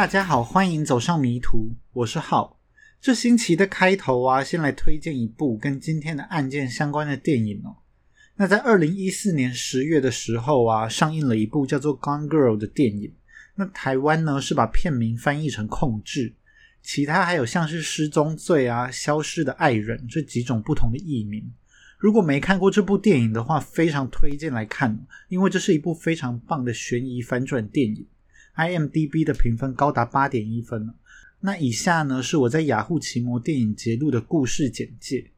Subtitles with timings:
[0.00, 2.58] 大家好，欢迎走上迷途，我是浩。
[3.02, 7.76] 这星期的开头啊，先来推荐一部跟今天的案件相关的电影哦。
[8.36, 13.12] 那在二零一四年十月的时候啊，上映了一部叫做《Gone Girl》的电影。
[13.56, 16.30] 那台湾呢是把片名翻译成《控制》，
[16.82, 21.52] 其他还有像是《失踪罪》啊、《消失的爱人》这几种不同的译名。
[21.98, 24.98] 如果没看过这部电影的话，非常推荐来看，
[25.28, 28.06] 因为这是一部非常棒的悬疑反转电影。
[28.56, 30.92] IMDB 的评分高达八点一分
[31.40, 35.30] 那以下呢是我在雅虎奇摩电影节录的故事简介。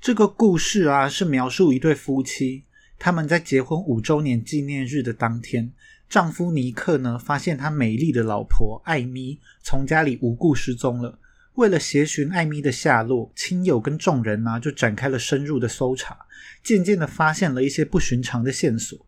[0.00, 2.64] 这个故事啊是描述一对夫妻，
[2.98, 5.72] 他们在结婚五周年纪念日的当天，
[6.08, 11.18] 丈夫尼克呢发现他美丽的老婆艾米从家里无故失踪了。
[11.54, 16.16] 为了协寻艾米的下落，亲友跟众人呢就展开了深入的搜查，
[16.62, 18.98] 渐渐的发现了一些不寻常的线索。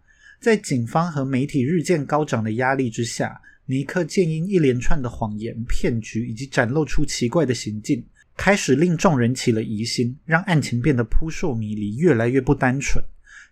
[0.42, 8.04] 在警方和媒体日渐高涨的压力之下，尼克建因一连串的谎言、骗局以及展露出奇怪的行径，
[8.36, 13.02] 开始令众人起了疑心，让案情变得扑朔迷离，越来越不单纯。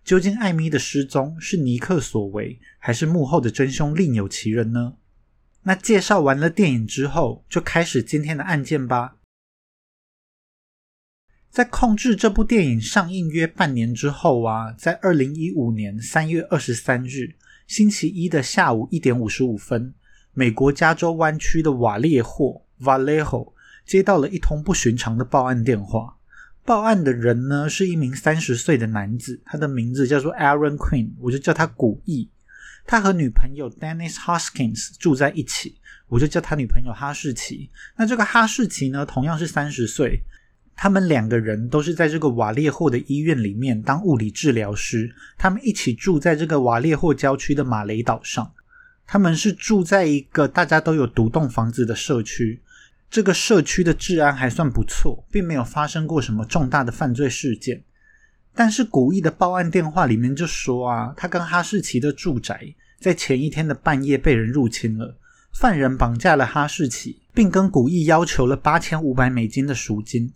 [0.04, 4.94] 究竟艾米的失踪是尼克所为，还是幕后的真凶另有其人呢？
[5.62, 9.14] 那介绍完了电影之后，就开始今天的案件吧。
[11.50, 17.34] 在《控制》这部电影上映约半年之后啊，在二零一五年三月二十三日
[17.66, 19.92] 星期一的下午一点五十五分，
[20.32, 23.52] 美国加州湾区的瓦列霍 （Vallejo）
[23.84, 26.18] 接到了一通不寻常的报案电话。
[26.64, 32.30] 报案的人呢是一名三十岁的男子，他的名字叫做 Aaron Quinn，我就叫他古意。
[32.86, 37.68] 他和女朋友 Dennis Hoskins 住在一起，我就叫他女朋友哈士奇。
[37.96, 40.22] 那这个哈士奇呢，同样是三十岁。
[40.82, 45.14] 他们两个人都是在这个瓦列霍的医院里面当物理治疗师。
[45.36, 48.50] 他们一起住在这个瓦列霍郊区的马雷岛上。
[49.06, 52.62] 他们是住在一个大家都有独栋房子的社区。
[53.10, 57.82] 这个社区的治安还算不错，并没有发生过什么重大的犯罪事件。
[58.54, 65.14] 但是古意的报案电话里面就说啊，他跟哈士奇的住宅在前一天的半夜被人入侵了，
[65.52, 70.32] 犯人绑架了哈士奇，并跟古意要求了八千五百美金的赎金。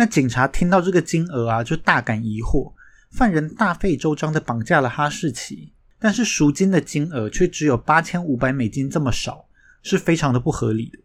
[0.00, 2.72] 那警察听到这个金额啊，就大感疑惑。
[3.10, 9.46] 犯人大费周章的绑架了哈士奇，但是赎金的金额却只有八千五百美金这么少，
[9.82, 11.00] 是非常的不合理的。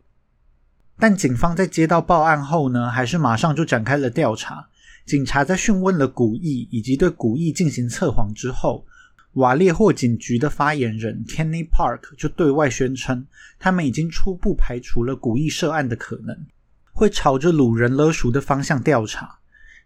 [0.99, 4.69] 但警方在接到报案后呢，还是马上就展开了调查。
[5.07, 8.85] 警察在讯问了古意以及对古意进行测谎之后，
[9.33, 13.25] 瓦列霍警局的发言人 Kenny Park 就对外宣称，
[13.57, 16.45] 他们已经初步排除了古意涉案的可能。
[16.93, 19.39] 会朝着掳人勒赎的方向调查。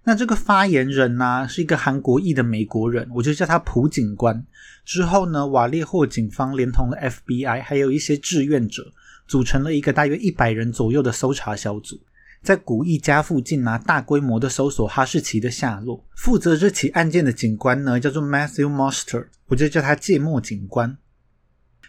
[0.03, 4.45] 那这个发言人呢，是一个韩国裔的美国人，我就叫他朴警官。
[4.85, 8.93] 之后呢，瓦列霍警方连同了 FBI，还有一些志愿者，
[9.27, 11.99] 组成了一个大约一百人左右的搜查小组，
[12.41, 16.05] 在古意家附近拿大规模的搜索哈士奇的下落。
[16.15, 20.97] 负责这起案件的警官呢，叫做 Matthew Monster，我就叫他芥末警官。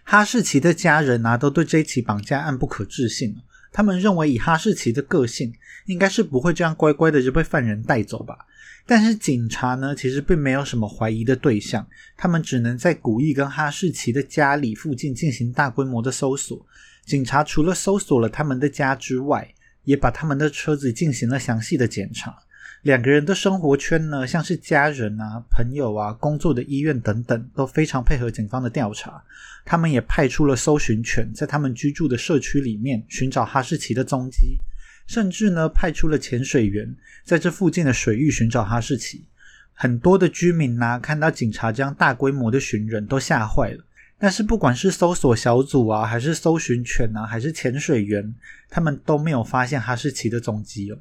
[0.02, 3.36] 哈士奇的家人啊，都对这起绑架案不可置信。
[3.72, 5.52] 他们认为以哈士奇的个性，
[5.86, 8.46] 应该是不会这样乖乖的就被犯人带走吧。
[8.86, 11.86] 但是警察呢，其实并没有什么怀疑的对象，
[12.16, 16.66] 他们只能在古意跟哈士奇的家里附近进行大规模的搜索。
[17.04, 19.54] 警察除了搜索了他们的家之外，
[19.84, 22.34] 也把他们的车子进行了详细的检查。
[22.82, 29.22] 两个人的生活圈呢，像是家人啊、朋友啊、工作的医院等等，都非常配合警方的调查。
[29.64, 34.58] 他们也派出了搜寻犬，在他们居住的社区里面寻找哈士奇的踪迹，
[35.06, 39.26] 甚至呢派出了潜水员在这附近的水域寻找哈士奇。
[39.74, 43.84] 很多的居民呢，看到警察这样大规模的寻人，都吓坏了。
[44.20, 48.34] 但是不管是搜索小组啊，还是搜寻犬啊，还是潜水员，
[48.70, 50.98] 他们都没有发现哈士奇的踪迹哦。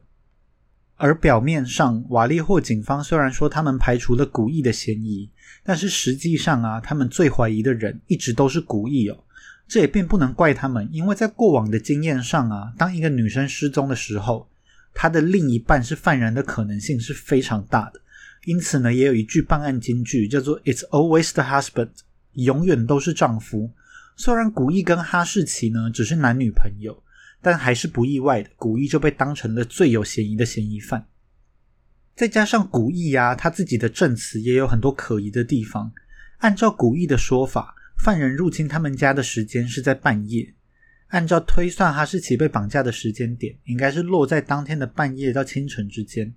[0.98, 5.30] 而表面上，瓦利霍警方虽然说他们排除了古意的嫌疑，
[5.64, 9.18] 但是实际上啊，他们最怀疑的人一直都是古意哦。
[9.68, 14.50] 这也并不能怪他们，因为在过往的经验上啊，当一个女生失踪的时候，
[14.94, 18.02] 她的另一半是犯人的可能性是非常大的。
[18.46, 21.90] 因此呢，也有一句办案金句叫做 “It's always the husband”，
[22.34, 23.70] 永远都是丈夫。
[24.16, 27.04] 虽然古意跟哈士奇呢只是男女朋友。
[27.42, 31.08] 但还是不意外的，古意就被当成了最有嫌疑的嫌疑犯。
[32.16, 35.92] 再加上古意呀，他自己的证词也有很多可疑的地方。
[36.40, 40.56] 按照古意的说法，犯人入侵他们家的时间是在半夜。
[41.10, 46.34] 按照推算，哈士奇被绑架的时间点应该是落在当天的半夜到清晨之间。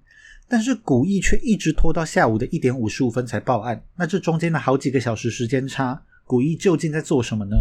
[0.47, 3.83] 但是古意却一直拖到下午的一点五十五分才报案。
[3.97, 7.57] 那这中间的好几个小时时间差，古意究竟在做什么呢？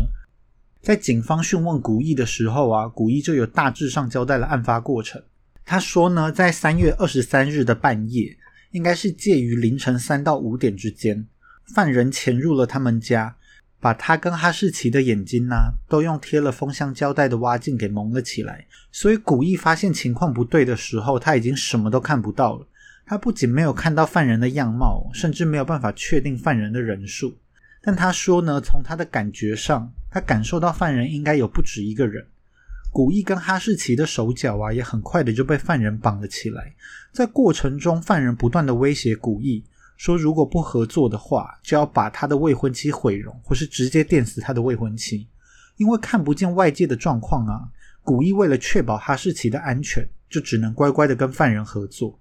[0.82, 5.22] 在警方讯问古意的时候啊，古意就有大致上交代了案发过程。
[5.66, 8.38] 他说呢，在三月二十三日的半夜，
[8.72, 11.28] 应该是介于凌晨三到五点之间，
[11.76, 13.36] 犯人潜入了他们家，
[13.82, 18.66] 把他跟哈士奇的眼睛呢，都用贴了封箱胶带的挖镜给蒙了起来。
[18.92, 22.66] 所以古意发现情况不对的时候，他已经什么都看不到了。
[23.06, 27.36] 他不仅没有看到犯人的样貌，甚至没有办法确定犯人的人数。
[27.82, 32.26] 但他说呢，从他的感觉上，他感受到犯人应该有不止一个人。
[32.92, 36.74] 古意跟哈士奇的手脚啊，也很快的就被犯人绑了起来。
[37.12, 39.64] 在过程中，犯人不断的威胁古意，
[39.96, 45.28] 说如果不合作的话，就要把他的未婚妻毁容，或是直接电死他的未婚妻。
[45.78, 47.70] 因为看不见外界的状况啊，
[48.02, 52.18] 古意为了确保哈士奇的安全，就只能乖乖的跟犯人合作。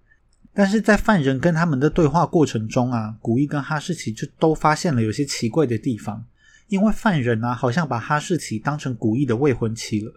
[0.52, 6.24] 但是在犯人跟他们的对话过程中啊，古意跟哈士奇就都发现了有些奇怪的地方，
[6.68, 10.12] 因为犯人啊好像把哈士奇当成古意的未婚妻了，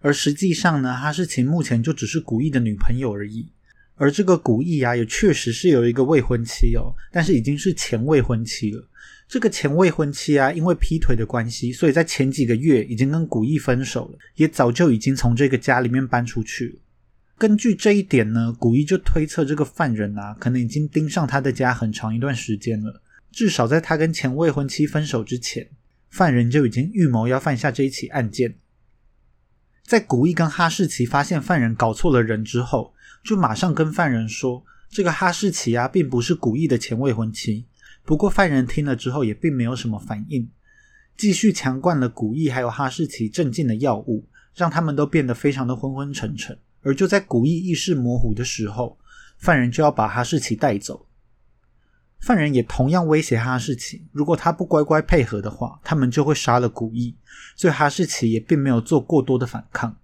[0.00, 3.48] 而实际上呢，哈士奇目前就只是古意的女朋友而已。
[3.96, 8.88] 而这个古意啊，也确实是有一个未婚妻哦，但是已经是前未婚妻了。
[9.26, 16.74] 这个前未婚妻啊，因为劈腿的关系，所以在前几个月已经跟古意分手了，也早就已经从这个家里面搬出去了。
[17.38, 23.02] 根据这一点呢，古意就推测这个犯人啊，可能已经盯上他的家很长一段时间了。
[23.32, 25.66] 至少在他跟前未婚妻分手之前，
[26.16, 28.56] 犯人就已经预谋要犯下这一起案件。
[29.82, 37.66] 在古意跟哈士奇发现犯人搞错了人之后，就马上跟犯人说，这个哈士奇啊，并不是古意的前未婚妻。
[38.02, 40.48] 不过犯人听了之后也并没有什么反应，
[41.18, 46.58] 继续强灌了古意还有哈士奇镇静的药物，让他们都变得非常的昏昏沉沉。
[46.80, 48.98] 而就在古意意识模糊的时候，
[49.36, 51.06] 犯人就要把哈士奇带走。
[52.26, 57.14] 犯人也同样威胁哈士奇，如果他不乖乖配合的话，他们就会杀了古意。
[57.54, 59.96] 所以哈士奇也并没有做过多的反抗。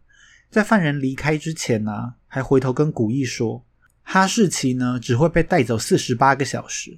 [0.48, 3.64] 在犯人离开之前呢，还回头跟古意说，
[4.04, 6.96] 哈士奇呢只会被带走四十八个小时。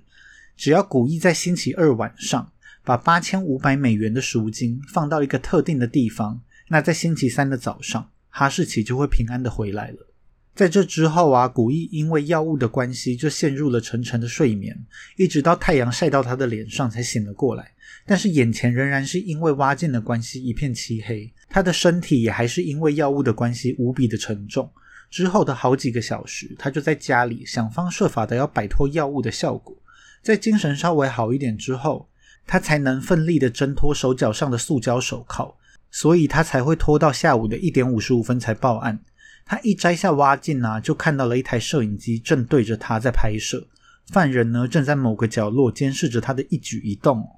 [0.58, 2.52] 只要古意在星期二晚上
[2.84, 8.10] 把八千五百美元的赎金放到一个特定的地方，那在星期三的早上。
[8.28, 10.06] 哈士奇就会平安的回来了。
[10.54, 14.78] 在这之后啊，古意因为药物的关系，就陷入了沉沉的睡眠，
[15.16, 17.72] 一直到太阳晒到他的脸上才醒了过来。
[18.06, 24.70] 但是眼前仍然是因为挖镜的关系一片漆黑，他的身体也还是因为药物的关系无比的沉重。
[25.10, 29.76] 之后的好几个小时，他就在家里想方设法的要摆脱药物的效果。
[30.22, 32.08] 在精神稍微好一点之后，
[32.46, 35.56] 他才能奋力的挣脱手脚上的塑胶手铐。
[35.90, 38.98] 所以他才会拖到下午的一点五十五分才报案。
[39.46, 43.69] 他一摘下挖镜啊，就看到了一台摄影机正对着他在拍摄。
[44.06, 47.29] 犯人呢，正在某个角落监视着他的一举一动。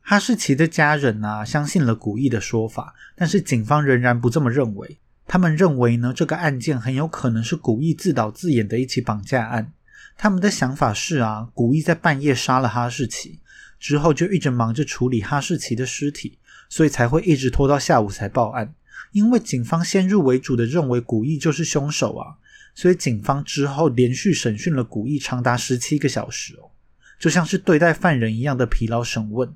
[0.00, 4.98] 哈士奇的家人啊，相信了古意的说法，但是警方仍然不这么认为。
[5.26, 9.72] 他们认为呢，这个案件很有可能是古意自导自演的一起绑架案。
[10.16, 13.40] 他们的想法是啊，古意在半夜杀了哈士奇
[13.78, 16.38] 之后，就一直忙着处理哈士奇的尸体。
[16.70, 18.74] 所以才会一直拖到下午才报案，
[19.12, 22.36] 因为警方先入为主的认为古意就是凶手啊，
[22.74, 26.70] 所以警方之后连续审讯了古意长达十七个小时哦，
[27.18, 29.54] 就像是对待犯人一样的疲劳审问。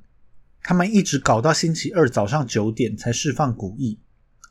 [0.62, 3.98] 他们一直搞到星期二早上九点才释放古意。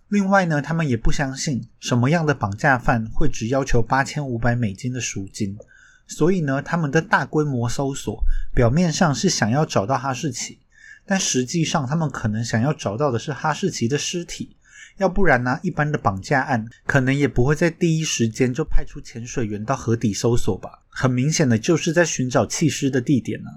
[0.09, 5.57] 另外呢，他们也不相信什么样的绑架犯会只要求八千五百美金的赎金，
[6.05, 8.21] 所以呢，他们的大规模搜索
[8.53, 10.59] 表面上是想要找到哈士奇。
[11.05, 14.55] 但实际上，他们可能想要找到的是哈士奇的尸体，
[15.01, 20.83] 要不然呢，一般的绑架案可能也不会在第一时间就派出潜水员到河底搜索吧。
[20.87, 23.49] 很明显的就是在寻找弃尸的地点呢。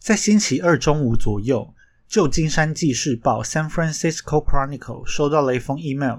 [0.00, 1.72] 在星期二中午左右，
[2.08, 6.18] 旧金山纪事报 （San Francisco Chronicle） 收到了一封 email。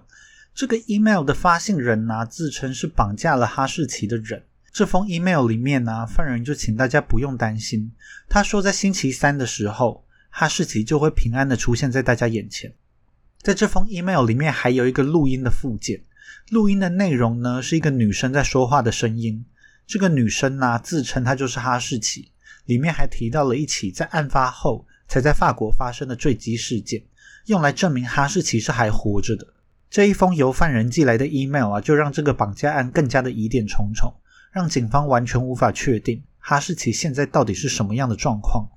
[0.53, 4.41] 这个 email 的发信人呢，自称是绑架了哈士奇的人。
[4.71, 7.91] 这封 email 里面呢，犯人就请大家不用担心。
[8.29, 10.05] 他说，在星期三的时候。
[10.37, 12.69] 哈士奇就会平安的出现在大家眼前。
[13.45, 16.01] 在这封 email 里面还有一个录音的附件，
[16.49, 19.45] 录音的内容呢是一个女生在说话的声音。
[19.85, 22.31] 这个女生呢自称她就是哈士奇，
[22.65, 27.03] 里面还提到了一起在案发后才在法国发生的坠机事件，
[27.45, 29.45] 用来证明哈士奇是还活着的。
[29.91, 34.11] 这一封由犯人寄来的 email 啊，就让这个绑架案更加的疑点重重，
[34.51, 38.67] 让警方完全无法确定哈士奇现在到底是什么样的状况。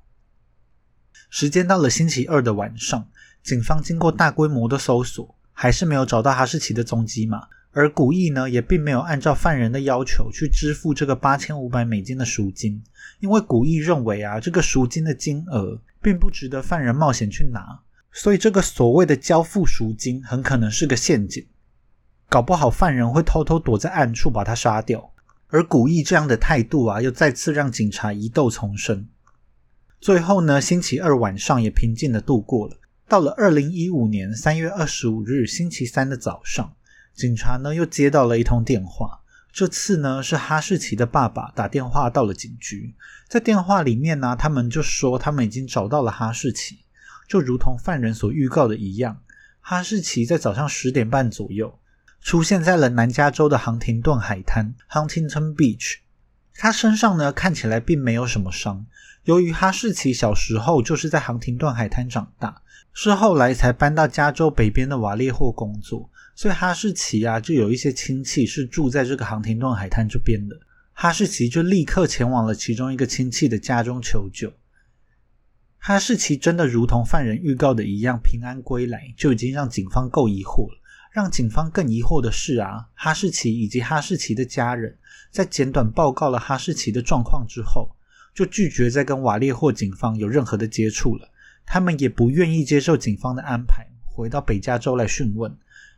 [1.30, 3.08] 时间到了星期二的晚上，
[3.48, 7.48] 警方经过大规模的搜索，还是没有找到哈士奇的踪迹嘛？
[7.72, 12.82] 而古意呢，也并没有按照犯人的要求去支付这个八千五百美金的赎金，
[13.20, 17.80] 因为古意认为啊，这个赎金的金额并不值得犯人冒险去拿，
[18.12, 21.46] 所以这个所谓的交付赎金很可能是个陷阱，
[22.28, 25.10] 搞不好犯人会偷偷躲在暗处把他杀掉。
[25.46, 29.08] 而古意这样的态度啊，又再次让警察疑窦丛生。
[30.02, 32.77] 最后呢，星期二晚上也平静的度过了。
[33.08, 36.74] 到了二零一五年三月二十五日星期三的早上，
[37.14, 39.20] 警察呢又接到了一通电话。
[39.50, 42.94] 这次呢是哈士奇的爸爸打电话到了警局，
[43.26, 46.80] 在电话里面呢，他们就说他们已经找到了哈士奇，
[47.26, 49.22] 就如同犯人所预告的一样，
[49.60, 51.78] 哈士奇在早上十点半左右
[52.20, 56.00] 出现在了南加州的杭廷顿海滩 （Huntington Beach）。
[56.54, 58.84] 他身上呢看起来并没有什么伤。
[59.24, 62.60] 由于哈士奇小时候就是在杭廷顿海滩长大。
[63.00, 70.58] 是后来才搬到加州北边的瓦列霍工作，所以哈士奇啊就有一些亲戚是住在这个杭廷顿海滩这边的。
[70.94, 74.52] 哈士奇就立刻前往了其中一个亲戚的家中求救。
[75.76, 80.76] 哈士奇真的如同犯人预告的一样平安归来，就已经让警方够疑惑了。
[81.12, 84.98] 让警方更疑惑的是啊，哈士奇以及哈士奇的家人
[85.30, 87.94] 在简短报告了哈士奇的状况之后，
[88.34, 91.30] 就拒绝再跟瓦列霍警方有任何的接触了。
[91.70, 95.54] 他们也不愿意接受警方的安排，回到北加州来讯问，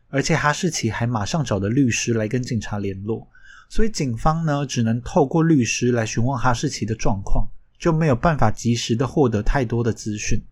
[0.09, 3.25] 而且哈士奇还马上找了律师来跟警察联络，
[3.69, 7.47] 所以警方呢只能透过律师来询问哈士奇的状况，
[7.79, 10.43] 就没有办法及时的获得太多的资讯。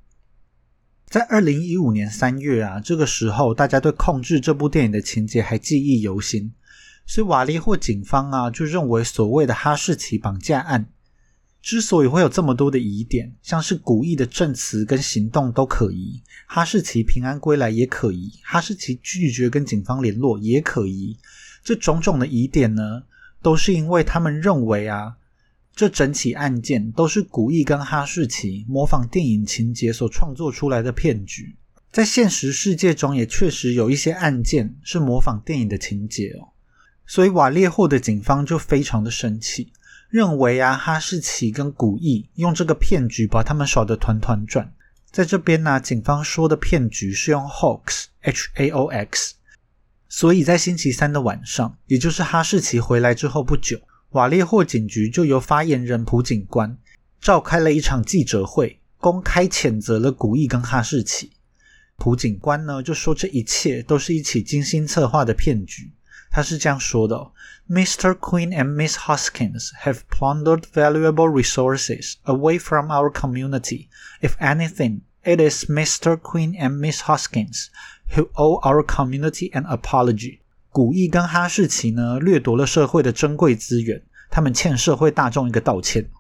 [1.07, 6.53] 在二零一五年三月啊，这个时候大家对控制这部电影的情节还记忆犹新，
[7.05, 10.85] 所以瓦利霍警方啊就认为所谓的哈士奇绑架案。
[11.61, 21.17] 之所以会有这么多的疑点，像是古意的证词跟行动都可疑，哈士奇平安归来也可疑，哈士奇拒绝跟警方联络也可疑，
[21.63, 23.03] 这种种的疑点呢，
[23.41, 25.15] 都是因为他们认为啊，
[25.75, 31.55] 这整起案件都是古意跟哈士奇模仿电影情节所创作出来的骗局。
[31.91, 36.47] 在现实世界中，也确实有一些案件是模仿电影的情节哦，
[37.05, 39.73] 所以瓦列霍的警方就非常的生气。
[40.09, 44.73] 认为啊，哈士奇跟古意用这个骗局把他们耍得团团转。
[45.11, 49.35] 在这边呢，警方说的骗局是用 hoax（h a o x）。
[50.07, 56.75] 所以在星期三的晚上，也就是哈士奇回来之后不久，瓦列霍警局就由发言人朴警官
[57.21, 61.31] 召开了一场记者会，公开谴责了古意跟哈士奇。
[61.97, 65.91] 朴警官呢就说，这一切都是一起精心策划的骗局。
[66.30, 68.12] 他是这样说的：“Mr.
[68.14, 73.86] Queen and Miss Hoskins have plundered valuable resources away from our community.
[74.20, 76.18] If anything, it is Mr.
[76.18, 77.68] Queen and Miss Hoskins
[78.14, 86.10] who owe our community an apology.” 古意跟哈士奇呢掠夺了社会的珍贵资源，他们欠社会大众一个道歉。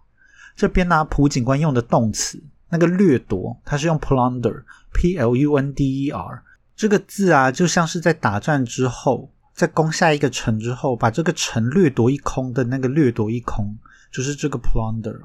[0.54, 6.42] 这边呢，朴警官用的动词那个掠夺，它是用 plunder，p-l-u-n-d-e-r
[6.76, 9.32] 这个字啊，就像是在打战之后。
[9.59, 13.77] 在攻下一个城之后，把这个城掠夺一空的那个掠夺一空，
[14.09, 15.19] 就是这个 plunder。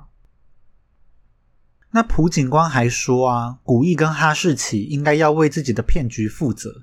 [1.93, 6.83] 那朴警官还说啊，古意跟哈士奇应该要为自己的骗局负责，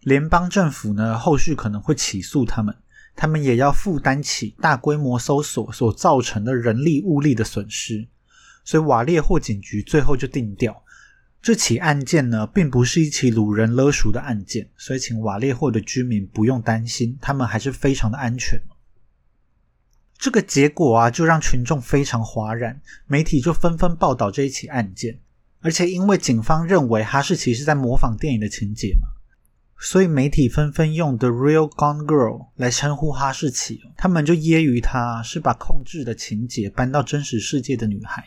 [0.00, 2.74] 联邦政府呢后续可能会起诉他们，
[3.14, 8.08] 他们也要负担起大规模搜索所造成的人力物力的损失，
[8.64, 10.82] 所以瓦列霍警局最后就定调。
[11.46, 18.60] 这起案件呢，并不是一起掳人勒赎的案件，所以请瓦列霍的居民不用担心，他们还是非常的安全。
[20.18, 25.20] 这个结果啊，就让群众非常哗然，媒体就纷纷报道这一起案件。
[25.60, 29.06] 而且因为警方认为哈士奇是在模仿电影的情节嘛，
[29.78, 38.24] 所以媒体纷纷用 “the real Gone Girl” 来称呼哈士奇，他们就揶揄她是把控制的情节搬到真实世界的女孩。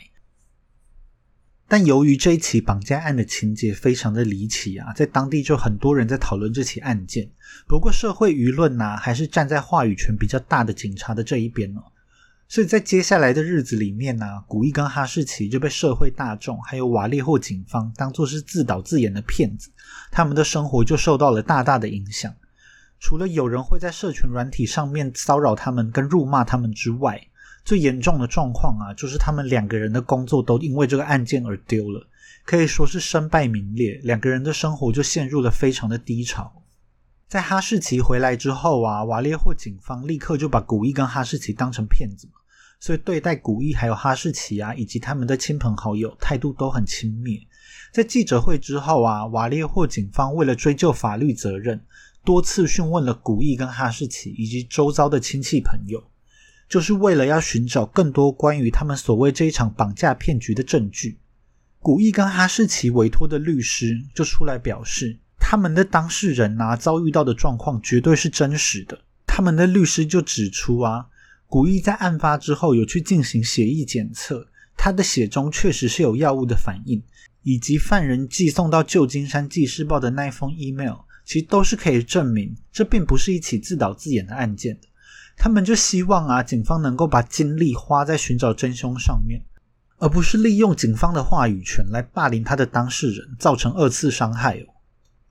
[1.70, 7.30] 但由于这一起绑架案的情节非常的离奇啊，在当地就很多人在讨论这起案件。
[7.68, 11.82] 不过社会舆论呐，还是站在话语权比较大的警察的这一边哦。
[12.48, 19.70] 所以在接下来的日子里面呢，古一跟哈士奇就被社会大众还有瓦列霍警方当作是自导自演的骗子，
[20.10, 22.34] 他们的生活就受到了大大的影响。
[23.00, 27.22] 除了有人会在社群软体上面骚扰他们跟辱骂他们之外，
[27.70, 32.04] 最严重的状况啊，就是他们两个人的工作都因为这个案件而丢了，
[32.44, 34.02] 可以说是身败名裂。
[34.02, 36.64] 两个人的生活就陷入了非常的低潮。
[37.28, 42.40] 在哈士奇回来之后啊，瓦列霍警方立刻就把古意跟哈士奇当成骗子嘛，
[42.80, 47.40] 所以对待古意还有哈士奇啊，以及他们的亲朋好友态度都很轻蔑。
[47.94, 51.80] 在记者会之后啊，瓦列霍警方为了追究法律责任，
[52.26, 56.04] 多次讯问了古意跟哈士奇以及周遭的亲戚朋友。
[56.70, 61.18] 就是为了要寻找更多关于他们所谓这一场绑架骗局的证据，
[61.80, 69.02] 古意跟哈士奇委托的律师就出来表示，他们的当事人啊遭遇到的状况绝对是真实的。
[69.26, 71.08] 他们的律师就指出啊，
[71.48, 74.48] 古意在案发之后有去进行血液检测，
[74.78, 77.02] 他的血中确实是有药物的反应，
[77.42, 84.89] 以及犯人寄送到旧金山纪事报的那封 email，其实都是可以证明这并不是一起自导自演的案件的。
[85.42, 89.42] 他们就希望啊，警方能够把精力花在寻找真凶上面，
[89.98, 94.66] 而不是利用警方的话语权来霸凌他的当事人，造成二次伤害哦。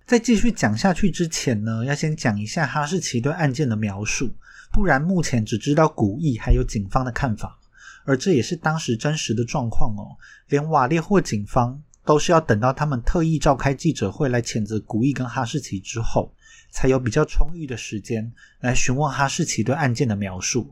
[0.07, 4.33] 在继续讲下去之前呢，要先讲一下哈士奇对案件的描述，
[4.73, 7.59] 不然目前只知道古意还有警方的看法，
[8.07, 10.17] 而这也是当时真实的状况哦。
[10.49, 16.33] 连瓦列或警方都是要等到他们特意召开记者会来谴责古意跟哈士奇之后。
[16.71, 20.71] 才有比较充裕的时间来询问哈士奇对案件的描述。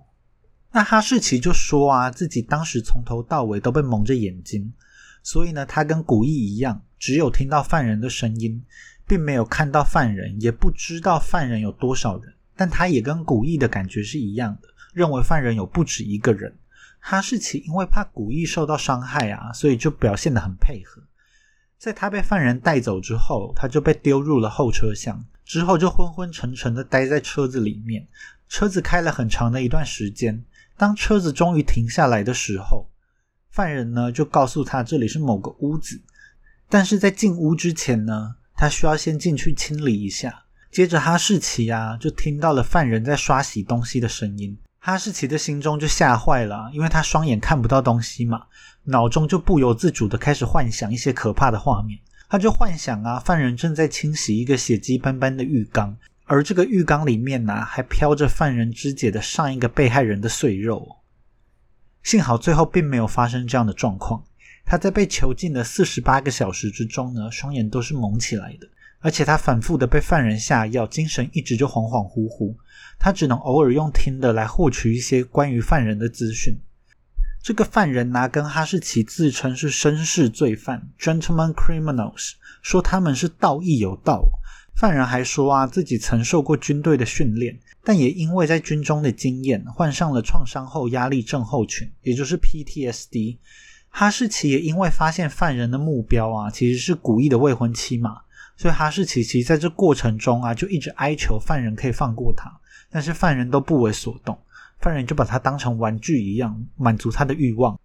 [0.72, 4.72] 那哈士奇就说啊，自己当时从头到尾都被蒙着眼睛，
[5.22, 8.62] 所以呢，他跟古意一样，只有听到犯人的声音，
[9.06, 12.34] 并没有看到犯人，也不知道犯人有多少人。
[12.54, 16.54] 但他也跟古意的感觉是一样的，认为犯人有不止一个人。
[16.98, 21.02] 哈士奇因为怕古意受到伤害啊，所以就表现得很配合。
[21.78, 25.24] 在他被犯人带走之后，他就被丢入了后车厢。
[25.46, 28.06] 之后就昏昏沉沉的待在车子里面，
[28.48, 30.44] 车子开了很长的一段时间。
[30.76, 32.90] 当车子终于停下来的时候，
[33.48, 36.02] 犯人呢就告诉他这里是某个屋子，
[36.68, 40.42] 但是在进屋之前呢，他需要先进去清理一下。
[40.72, 48.42] 接着哈士奇啊就听到了犯人在刷洗东西的声音，哈士奇的心中就吓坏了，因为他双眼看不到东西嘛，
[48.82, 51.98] 脑中就不由自主的开始幻想一些可怕的画面。
[52.28, 60.96] 他就幻想啊，犯人正在清洗一个血迹斑斑的浴缸，而这个浴缸里面呢，还飘着犯人肢解的上一个被害人的碎肉。
[62.02, 64.24] 幸好最后并没有发生这样的状况。
[64.64, 72.52] 他在被囚禁的四十八个小时之中呢，双眼都是蒙起来的，而且他反复的被犯人下药，精神一直就恍恍惚惚。
[72.98, 76.56] 他只能偶尔用听的来获取一些关于犯人的资讯。
[77.46, 84.24] 这个犯人拿跟哈士奇自称是绅士罪犯 （gentleman criminals），说他们是道义有道。
[84.74, 93.38] 犯人还说啊，自己曾受过军队的训练，但也因为在军中的经验，患上了创伤后压力症候群，也就是 PTSD。
[93.90, 98.22] 哈士奇也因为发现犯人的目标啊，其实是古意的未婚妻嘛，
[98.56, 102.50] 所以哈士奇其实在这过程中啊，就一直哀求犯人可以放过他，
[102.90, 104.36] 但是犯人都不为所动。
[104.80, 107.78] 犯人就把他当成玩具一样，满足他的欲望。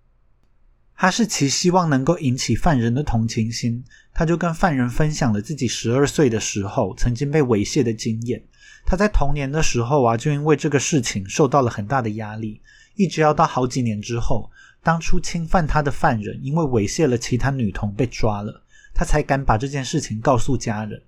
[0.94, 8.44] 哈士奇希望能够引起犯人的同情心，他就跟犯人分享了自己十二岁的时候曾经被猥亵的经验。
[8.86, 12.62] 他在童年的时候啊，就因为这个事情受到了很大的压力，
[12.96, 14.52] 一直要到好几年之后，
[14.84, 21.02] 当初侵犯他的犯人因为猥亵了其他女童被抓了，他才敢把这件事情告诉家人。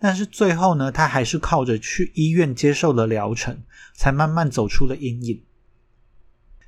[0.00, 3.62] 但是最后呢，他还是靠着去医院接受了疗程，
[3.94, 5.42] 才慢慢走出了阴影。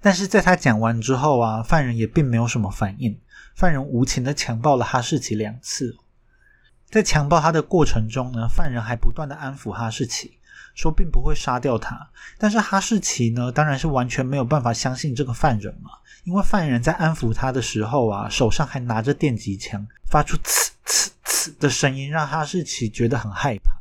[0.00, 3.20] 但是在他讲完之后啊，犯人也并没有什么反应。
[3.54, 5.96] 犯人无情的强暴了哈士奇两次，
[6.88, 10.38] 在强暴他的过程中呢，犯人还不断的安抚哈士奇，
[10.80, 12.08] 说并不会杀掉他。
[12.38, 15.90] 但是哈士奇呢，当然是完全没有办法相信这个犯人嘛，
[16.24, 21.58] 因为犯人在安抚他的时候啊，手上还拿着电击枪，发出呲呲呲。
[21.58, 23.72] 的声音让哈士奇觉得很害怕，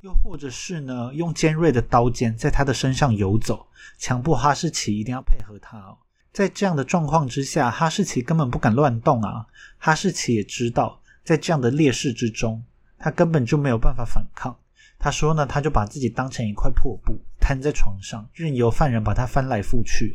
[0.00, 3.66] 又或者是呢，用尖锐的刀尖在他的身上游走，
[3.98, 5.76] 强迫哈士奇一定要配合他。
[5.78, 5.98] 哦
[6.32, 9.46] 在这样的状况之下，哈士奇根本不敢乱动啊。
[9.78, 12.60] 哈士奇也知道，在这样的劣势之中，
[12.98, 14.56] 他根本就没有办法反抗。
[15.04, 20.14] 他说呢，他就把自己当成一块破布，瘫在床上，任由犯人把他翻来覆去。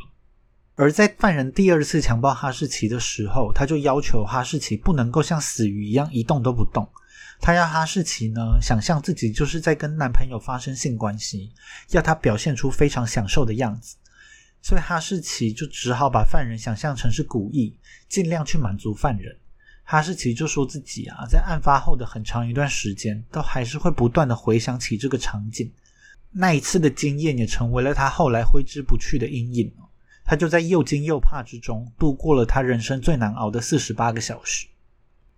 [0.74, 6.90] 而在犯人第二次强暴哈士奇的时候，他就要求哈士奇不能够像死鱼一样一动都不动。
[7.40, 11.54] 他要哈士奇呢想象自己就是在跟男朋友发生性关系，
[11.92, 13.96] 要他表现出非常享受的样子。
[14.64, 19.38] 所以哈士奇就只好把犯人想象成是故意，尽量去满足犯人。
[19.92, 25.68] 哈士奇就说自己啊，在案发后的很长一段时间，都还是会不断的回想起这个场景。
[26.30, 29.74] 那一次的经验也成为了他后来挥之不去的阴影。
[30.24, 34.68] 他就在又惊又怕之中度过了他人生最难熬的四十八个小时。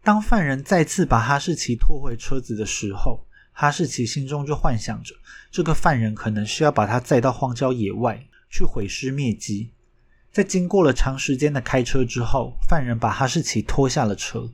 [0.04, 5.16] 当犯人再次把哈士奇拖回车子的时候，哈士奇心中就幻想着，
[5.50, 9.72] 这个犯人可能是要把他载到荒郊野外去毁尸灭迹。
[10.32, 14.50] 在经过了长时间的开车之后，犯人把哈士奇拖下了车。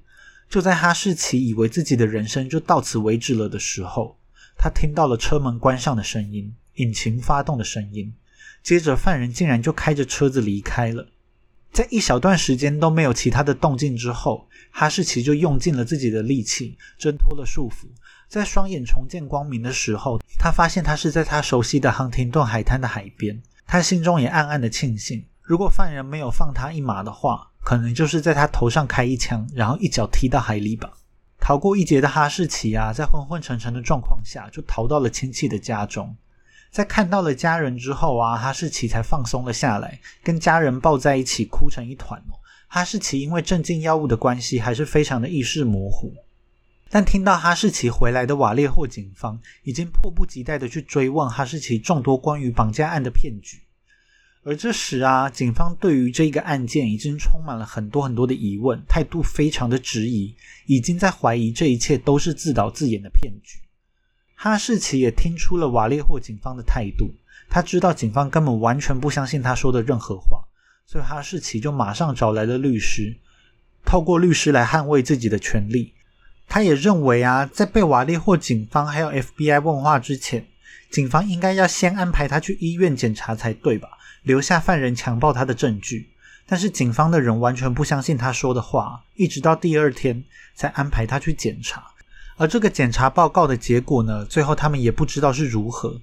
[0.50, 4.18] 就在哈士奇以为自己的人生就到此为止了的时候，
[4.58, 8.12] 他听到了车门关上的声音，引擎发动的声音。
[8.64, 11.08] 接着，犯人竟然就开着车子离开了。
[11.72, 17.86] 在一小段时间都没有其他的动静之后，哈士奇就用尽了自己的力气挣脱了束缚。
[18.28, 23.40] 在双眼重见光明的时候，他发现他是在他熟悉的亨廷顿海滩的海边。
[23.68, 30.92] 他心中也暗暗的庆幸，如果犯人没有放他一马的话，可能就是在他头上开一枪，然后一脚踢到海里吧。
[31.40, 36.14] 逃过一劫的哈士奇啊，在昏昏沉沉的状况下，就逃到了亲戚的家中。
[36.70, 42.36] 在看到了家人之后啊，哈士奇才放松了下来，跟家人抱在一起哭成一团哦。
[42.68, 46.14] 哈士奇因为镇静药物的关系，还是非常的意识模糊。
[46.90, 53.62] 但听到哈士奇回来的瓦列霍警方已经迫不及待的去追问哈士奇众多关于绑架案的骗局，
[54.48, 60.34] 而这时啊，警方对于这个案件已经充满了很多很多的疑问，态度非常的质疑，
[60.68, 63.60] 已经在怀疑这一切都是自导自演的骗局。
[64.36, 67.14] 哈士奇也听出了瓦列霍警方的态度，
[67.50, 70.42] 他知道警方根本完全不相信他说的任何话，
[70.86, 73.18] 所以哈士奇就马上找来了律师，
[73.84, 75.94] 透过律师来捍卫自己的权利。
[76.48, 80.48] 他也认为啊，在被瓦列霍警方还有 FBI 问话之前，
[80.90, 83.90] 警方应该要先安排他去医院检查才对吧？
[84.28, 86.12] 留下犯人强暴他的证据。
[86.46, 91.92] 但是警方的人完全不相信他说的话，一直到第二天才安排他去检查。
[92.36, 96.02] 而这个检查报告的结果呢，最后他们也不知道是如何。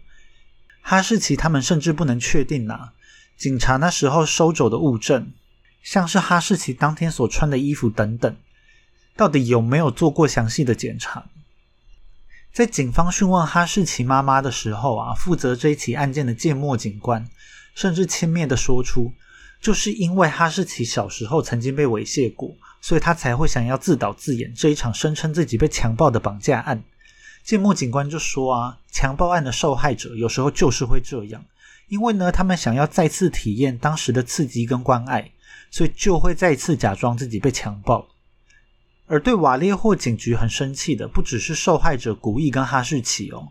[0.83, 2.93] 哈士奇他们甚至不能确定啊，
[3.37, 5.33] 警察那时候收走的物证，
[5.83, 8.37] 像是哈士奇当天所穿的衣服等等。
[9.17, 11.25] 到底有没有做过详细的检查？
[12.53, 17.27] 在警方讯问哈士奇妈妈的时候啊，负责这一起案件的芥末警官
[17.75, 19.13] 甚至轻蔑的说出，
[19.61, 26.83] 就是因为哈士奇小时候曾经被猥亵过，所以他才会想要自导自演这一场声称自己被强暴的绑架案。
[27.43, 31.45] 芥末警官就说啊，强暴案的受害者有时候就是会这样，
[31.89, 35.31] 因为呢，他们想要再次体验当时的刺激跟关爱，
[35.71, 38.09] 所以就会再次假装自己被强暴。
[39.07, 43.49] 而对瓦列霍警局很生气的，不只是受害者古意跟哈士奇哦，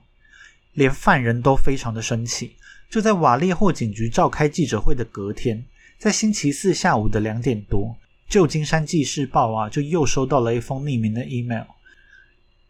[0.73, 2.55] 连犯人都非常的生气。
[2.93, 5.65] 就在瓦列霍警局召开记者会的隔天，
[5.97, 7.97] 在星期四下午的两点多，
[8.29, 11.65] 旧金山纪事报啊就又收到了一封匿名的 email。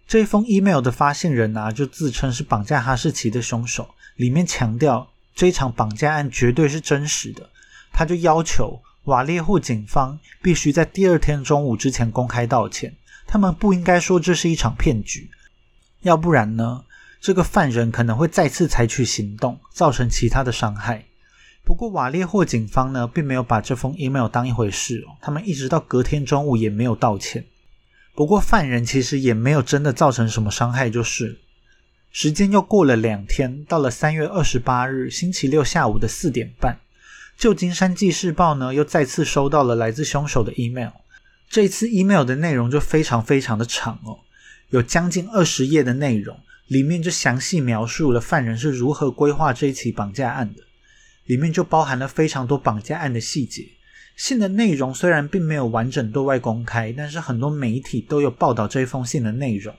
[0.08, 5.06] 这一封 email 的发信人啊就自称是绑架哈士奇的凶手，里面强调
[5.36, 7.50] 这场绑架案绝对是真实的，
[7.92, 8.82] 他就要求。
[9.04, 12.96] 瓦列霍警方必须在第二天中午之前公开道歉。
[13.28, 15.30] 他们不应该说这是一场骗局，
[16.04, 16.86] 要不然呢，
[17.24, 21.06] 这个犯人可能会再次采取行动，造成其他的伤害。
[21.64, 25.16] 不过，瓦列霍警方呢，并没有把这封 email 当一回事哦。
[25.22, 27.46] 他们一直到隔天中午也没有道歉。
[28.14, 31.40] 不过，犯人其实也没有真的造成什么伤害，就是。
[32.12, 36.78] 时间又过了两天，到了三月二十八日星期六下午的四点半。
[37.38, 40.92] 旧金山纪事报呢，又再次收到了来自凶手的 email。
[41.50, 44.20] 这次 email 的内容就非常非常的长哦，
[44.72, 46.38] 有将近二十页的内容，
[46.74, 50.62] 里面就详细描述了犯人是如何规划这一起绑架案的。
[51.26, 53.64] 里面就包含了非常多绑架案的细节。
[54.16, 59.74] 信的内容虽然并没有完整对外公开，但是很多媒体都有报道这封信的内容。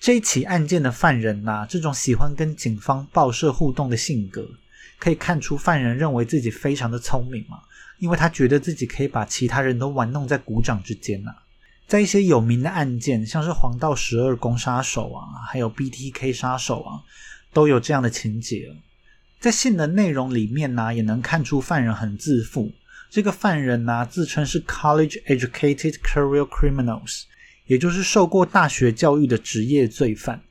[0.00, 4.48] 这一起案件的犯人呐，这种喜欢跟警方报社互动的性格。
[4.98, 7.58] 可以看出，犯人认为自己非常的聪明嘛，
[7.98, 11.30] 因为他觉得自己可以把其他人都玩弄在股掌之间呐。
[11.90, 17.02] 在一些有名的案件，像是黄道十二宫杀手啊，还有 BTK 杀手啊，
[17.52, 18.68] 都有这样的情节。
[19.40, 22.70] 在信的内容里面呢，也能看出犯人很自负。
[23.10, 27.24] 这个犯人呢，自称是 College Educated Career Criminals，
[27.66, 30.42] 也就是受过大学教育的职业罪犯。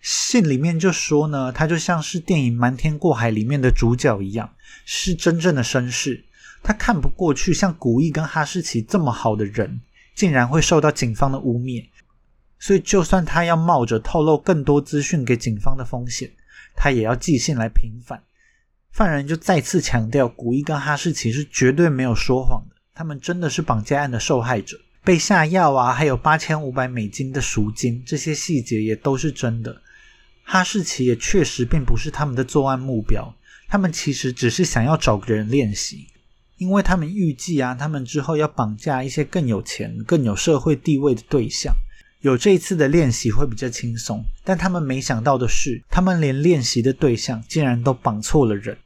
[0.00, 4.52] 信里面就说呢，他就像是电影《瞒天过海》里面的主角一样，
[4.84, 6.24] 是真正的绅士。
[6.60, 9.80] 他看不过去，像古意跟哈士奇这么好的人，
[10.14, 11.84] 竟然会受到警方的污蔑。
[12.58, 16.30] 所以，就算他要冒着透露更多资讯给警方的风险，
[16.76, 18.22] 他也要寄信来平反。
[18.92, 29.82] 犯人就再次强调，古一跟哈士奇是绝对没有说谎的，他们真的是绑架案的受害者，被下药啊，还有八千五百美金的赎金，这些细节也都是真的。
[30.44, 33.34] 哈士奇也确实并不是他们的作案目标，
[33.68, 36.06] 他们其实只是想要找个人练习，
[36.62, 41.74] 因为他们预计啊，他们之后要绑架一些更有钱、更有社会地位的对象，
[42.20, 44.24] 有这一次的练习会比较轻松。
[44.44, 48.78] 但他们没想到的是，他们连练习的对象竟然都绑错了人。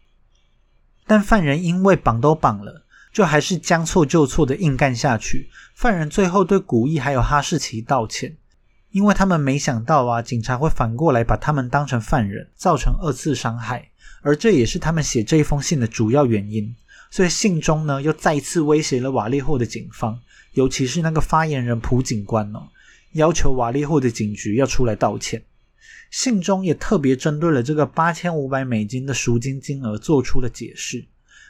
[1.07, 5.51] 但犯人因为绑都绑了，就还是将错就错的硬干下去。
[5.75, 8.39] 犯人最后对古意还有哈士奇道歉。
[8.91, 13.91] 因为他们没想到啊，警察会反过来把他们当成犯人，造成二次伤害，
[14.23, 16.75] 而这也是他们写这一封信的主要原因。
[17.16, 20.20] 所以信中呢又再次威胁了瓦列霍的警方，
[20.52, 22.68] 尤其是那个发言人朴警官哦，
[23.12, 25.42] 要求瓦列霍的警局要出来道歉。
[26.11, 31.07] 信中也特别针对了这个八千五百美金的赎金金额做出了解释。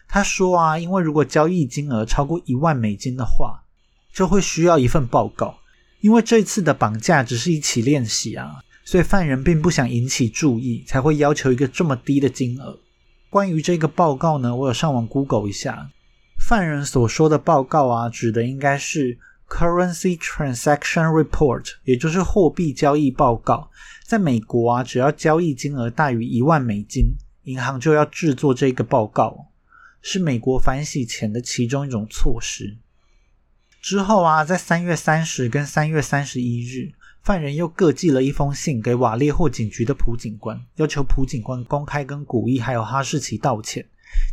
[0.07, 3.65] 他说啊，因为如果交易金额超过一万美金的话，
[4.13, 5.59] 就会需要一份报告。
[6.01, 12.79] 因为这次的绑架只是一起练习啊，所以犯人并不想引起注意，才会要求一个这么低的金额。
[13.37, 15.91] 关于这个报告呢，我有上网 Google 一下，
[16.39, 23.71] 犯人所说的报告啊，指的应该是 Currency Transaction Report，也就是货币交易报告。
[24.07, 27.11] 在美国啊，只要交易金额大于一万美金，
[27.43, 29.49] 银行就要制作这个报告，
[30.01, 32.79] 是美国反洗钱的其中一种措施。
[33.83, 36.95] 之后啊，在三月三十跟三月三十一日，
[37.27, 43.85] 犯人又各寄了一封信给瓦列霍警局的朴警官，要求朴警官公开跟古意还有哈士奇道歉。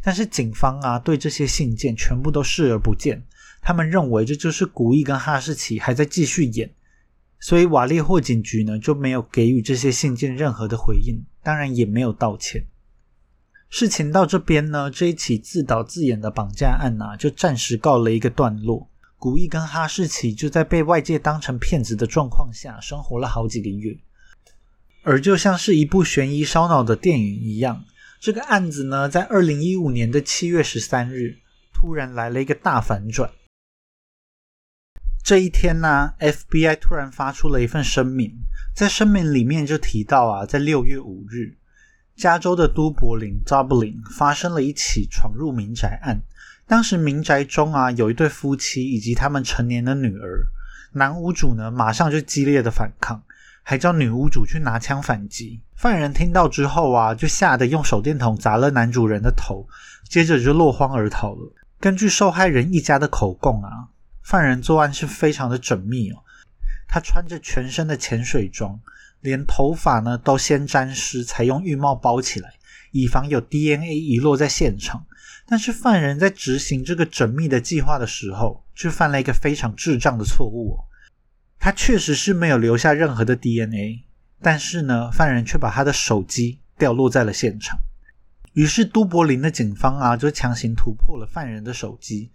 [0.03, 3.23] 但是警方啊，对这些信件全部都视而不见，
[3.63, 6.71] 他们认为这就是古意跟哈士奇还在继续演，
[7.39, 12.63] 所以瓦列霍警局呢就没有给予这些信件任何的回应，当然也没有道歉。
[13.71, 18.87] 事情到这边呢，这一起自导自演的绑架案啊，就暂时告了一个段落。
[19.23, 23.97] 古意跟哈士奇就在被外界当成骗子的状况下生活了好几个月，
[25.01, 27.85] 而就像是一部悬疑烧脑的电影一样，
[28.19, 31.37] 这个案子呢，在二零一五年的七月十三日
[31.73, 33.31] 突然来了一个大反转。
[35.23, 38.29] 这一天呢，FBI 突然发出了一份声明，
[38.75, 41.55] 在声明里面就提到啊，在六月五日，
[42.17, 46.21] 加州的都柏林 （Dublin） 发生了一起闯入民宅案。
[46.65, 50.47] 当时民宅中啊，有一对夫妻以及他们成年的女儿。
[50.93, 53.21] 男屋主呢，马上就激烈的反抗，
[53.63, 55.59] 还叫女屋主去拿枪反击。
[55.75, 59.67] 犯人听到之后啊，就吓得用手电筒砸了男主人的头，
[60.07, 61.53] 接着就落荒而逃了。
[61.79, 63.89] 根据受害人一家的口供啊，
[64.21, 66.23] 犯人作案是非常的缜密哦。
[66.87, 68.79] 他穿着全身的潜水装，
[69.19, 72.53] 连头发呢都先沾湿，才用浴帽包起来，
[72.91, 75.05] 以防有 DNA 遗落在现场。
[75.45, 80.79] 但是犯人在执行这个缜密的计划的时候，却犯了一个非常智障的错误。
[81.59, 84.05] 他确实是没有留下任何的 DNA，
[84.41, 87.79] 但是呢，犯人却把他的手机掉落在了现场。
[88.53, 92.31] 于是都柏林的警方啊，就强行突破了犯人的手机，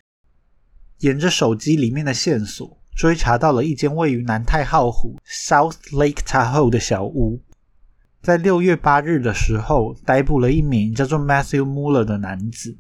[0.98, 7.40] 沿着手机里面的线索，追查到了一间位于南太浩湖 （South Lake Tahoe） 的小屋。
[8.20, 12.76] 在六月八日的时候，逮捕了一名叫做 Matthew Muller 的男子。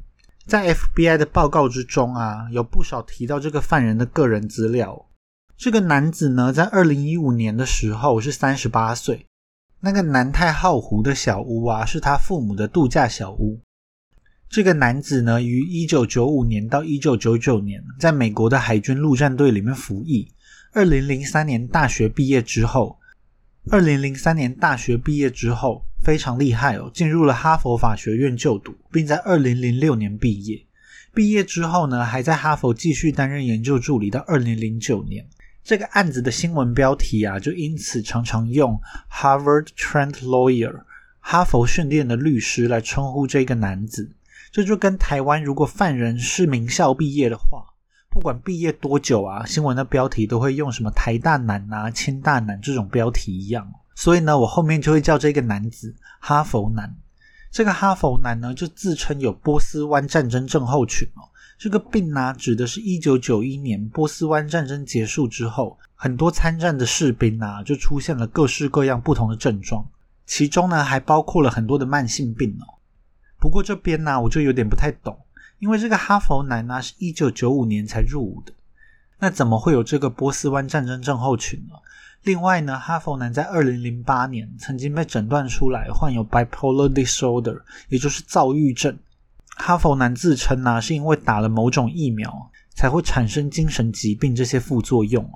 [0.48, 5.10] 在 FBI 的报告之中啊，有不少提到这个犯人的个人资料。
[5.58, 9.26] 这个男子呢，在二零一五年的时候是三十八岁。
[9.80, 13.60] 那个南太浩湖的小屋啊，是他父母的度假小屋。
[14.48, 20.32] 这个男子呢，于一九九五年到一九九九年，在美国的海军陆战队里面服役。
[20.72, 22.98] 二零零三年大学毕业之后，
[23.70, 25.84] 二零零三年大学毕业之后。
[26.02, 30.64] 非常厉害哦，进入了哈佛法学院就读，并在二零零六年毕业。
[31.14, 35.26] 毕业之后呢，还在哈佛继续担任研究助理到二零零九年。
[35.64, 38.80] 这个案子的新闻标题啊，就因此常常用
[39.12, 40.82] Harvard Trent Lawyer（
[41.20, 44.10] 哈佛训练的律师）来称呼这个男子。
[44.50, 47.66] 这就跟台湾如果犯人是名校毕业的话，
[48.08, 53.70] 不管毕业多久啊，新闻的标题都会用什么台大男啊、清大男这种标题一样。
[53.98, 56.96] 所以呢，我后面就会叫这个男子哈佛男。
[57.50, 61.26] 这个哈佛男呢，就自称有波斯湾战争症候群哦。
[61.58, 69.84] 这个病呢，指的是一九九一年波斯湾战争结束之后，很多参战的士兵啊，就出现了各式各样不同的症状，
[70.24, 72.78] 其中呢，还包括了很多的慢性病哦。
[73.40, 75.18] 不过这边呢，我就有点不太懂，
[75.58, 78.52] 因为这个哈佛男呢，是一九九五年才入伍的，
[79.18, 81.74] 那怎么会有这个波斯湾战争症候群呢？
[82.22, 88.98] 另外呢，哈佛男在二零零八年曾经被诊断出来患有 bipolar disorder，也就是躁郁症。
[89.56, 95.30] 哈佛男自称呢，是因为打了某种疫苗才会产生精神疾病这些副作用。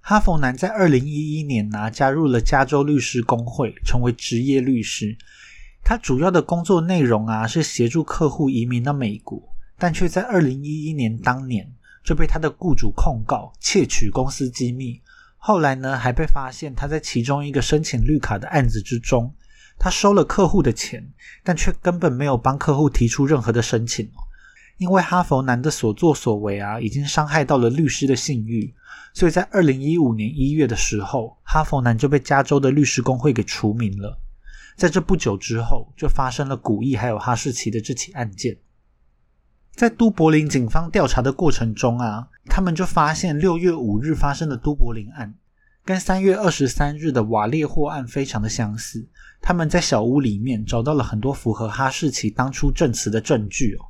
[0.00, 5.16] 哈佛男在二零一一年呢，加入了加州律师工会，成为职业律师。
[5.84, 9.40] 他主要的工作内容啊，是协助客户移民到美国，
[9.78, 11.70] 但却在二零一一年当年
[12.02, 15.00] 就被他的雇主控告窃取公司机密。
[15.44, 19.34] 后来呢，还被发现他在其中一个申请绿卡的案子之中，
[19.76, 21.04] 他收了客户的钱，
[21.42, 24.08] 但却根本没有帮客户提出任何的申请
[24.78, 28.72] 因为哈佛男的所作所为啊，已经伤害到了律师的信誉，
[29.12, 34.16] 所以在二零一五年一月的时候，哈佛男就被加州的律师工会给除名了。
[34.76, 38.56] 在这不久之后，就发生了古意还有哈士奇的这起案件。
[39.74, 45.34] 在都柏林警方调查的过程中啊，他们就发现六月五日发生的都柏林案，
[45.84, 49.06] 跟三月二十三日的瓦列霍案非常的相似。
[49.40, 53.84] 他们在小屋里面找到了很多符合哈士奇当初证词的证据哦。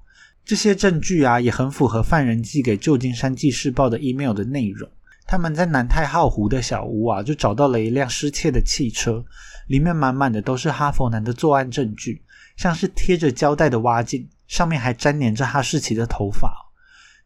[0.44, 4.88] 这些证据啊，也很符合犯人寄给旧金山纪事报的 email 的内容。
[5.26, 9.24] 他们在南太浩湖的小屋啊，就找到了一辆失窃的汽车，
[9.68, 12.22] 里面满满的都是哈佛男的作案证据，
[12.56, 16.54] 像是贴着胶带的挖镜，上面还粘连着哈士奇的头发。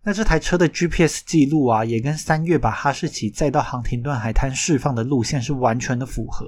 [0.05, 6.47] 那这台车的 GPS 记录啊，也跟三月把哈士奇载到杭廷顿海滩释放的路线是完全的符合。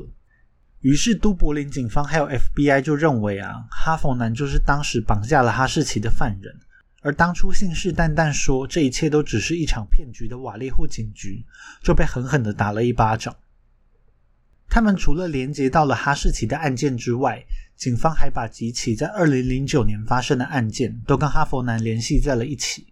[0.82, 6.54] 于是，都柏林警方还有 FBI 就认为啊，哈佛男就是当时绑架了哈士奇的犯人，
[7.02, 11.44] 而当初信誓旦旦说这一切都只是一场骗局的瓦列霍警局
[11.82, 13.34] 就被狠狠的打了一巴掌。
[14.68, 17.44] 他们除了连接到了哈士奇的案件之外，
[17.76, 22.86] 警方还把几起在2009年发生的案件都跟哈佛男联系在了一起，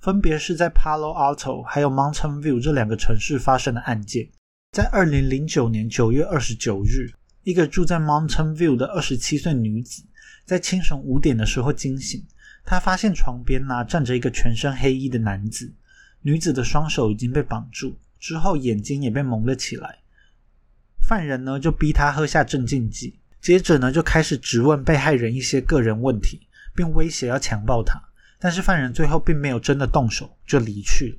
[0.00, 4.28] 分别是在 Palo Alto 还有 Mountain View 这两个城市发生的案件。
[4.72, 7.12] 在2009年9月29日。
[7.42, 10.02] 一个住在 Mountain View 的二十七岁女子，
[10.44, 12.22] 在清晨五点的时候惊醒，
[12.66, 15.72] 她发现床边呢站着一个全身黑衣的男子，
[16.20, 20.00] 女子的双手已经被绑住，之后眼睛也被蒙了起来。
[21.00, 28.00] 犯人呢就逼他喝下镇静剂，接着呢就开始质问被害人一些个人问题，并威胁要强暴他。
[28.38, 31.16] 但是犯人最后并没有真的动手，就离去了。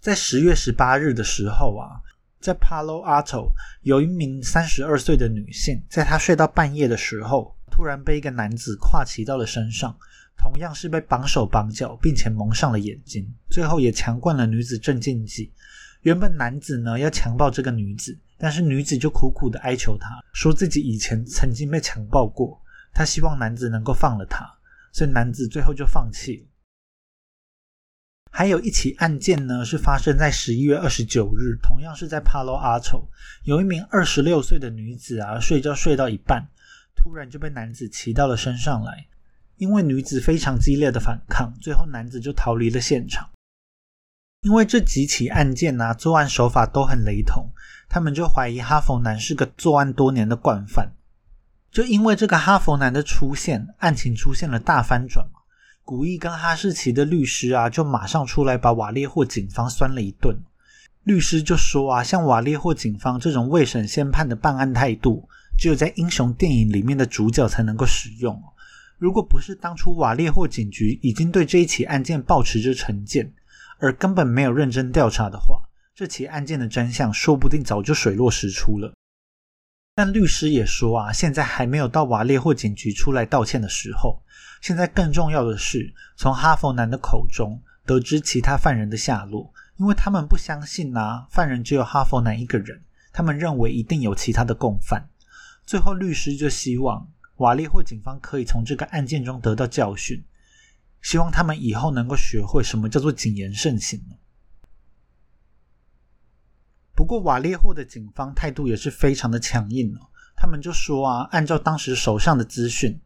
[0.00, 2.00] 在十月十八日的时候啊。
[2.42, 9.96] 在 Palo Alto，有一名三十二岁的女性，在她睡到半夜的时候，突然被一个男子跨骑到了身上，
[10.36, 15.52] 同样是被绑手绑脚，并且蒙上了眼睛，最后也强灌了女子镇静剂。
[16.02, 22.60] 原本男子呢要强暴这个女子，但是女子就苦苦的哀求他，说自己以前曾经被强暴过，
[22.92, 24.44] 她希望男子能够放了她，
[24.92, 26.46] 所以男子最后就放弃了。
[28.34, 33.06] 还有一起案件呢，是发生在十一月二十九日，同样是在 Palo Alto，
[33.44, 36.48] 有一名二十六岁的女子啊，睡觉睡到一半，
[36.96, 39.06] 突然就被男子骑到了身上来。
[39.58, 43.28] 因为女子非常激烈的反抗，最后男子就逃离了现场。
[44.42, 47.48] 因为这几起案件呢，作案手法都很雷同，
[47.88, 50.92] 他们就怀疑哈佛男是个作案多年的惯犯。
[51.70, 55.38] 就因为这个哈佛男的出现，案情出现了大翻转嘛。
[55.84, 60.36] 古意跟哈士奇的律师啊，就马上出来把瓦列霍警方酸了一顿。
[61.04, 68.42] 律师就说啊，像瓦列霍警方这种未审先判的办案态度，只有在英雄电影里面的主角才能够使用。
[68.98, 73.32] 如果不是当初瓦列霍警局已经对这一起案件抱持着成见，
[73.82, 75.60] 而根本没有认真调查的话，
[75.92, 78.94] 这起案件的真相说不定早就水落石出了。
[79.96, 84.22] 但律师也说啊，现在还没有到瓦列霍警局出来道歉的时候。
[84.60, 92.80] 现在更重要的是，从哈佛男的口中得知其他犯人的下落，因为他们不相信啊，犯人只有哈佛男一个人，
[93.12, 95.04] 他们认为一定有其他的共犯。
[95.66, 97.04] 最后，律师就希望
[97.38, 100.22] 瓦利或警方可以从这个案件中得到教训，
[101.02, 104.00] 希望他们以后能够学会什么叫做谨言慎行。
[106.94, 112.98] 不过，瓦列霍的警方态度也是非常的强硬哦，他们就说啊，按照当时手上的资讯。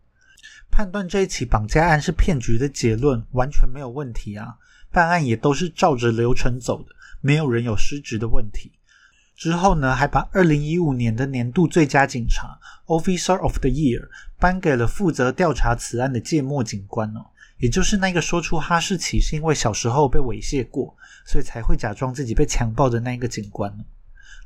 [0.71, 4.59] 判断这一起绑架案是骗局的结论完全没有问题啊！
[4.91, 8.73] 办案也都是照着流程走的，没有人有失职的问题。
[9.35, 17.25] 之后呢，还把二零一五年的年度最佳警察 （Officer of the Year） 颁给了负责调查此案的芥末警官哦，
[17.59, 23.75] 也就是那个说出哈士奇是因为小时候被猥亵过，所以才会假装自己被强暴的那一个警官